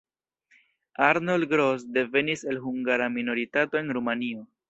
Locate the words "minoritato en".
3.19-3.93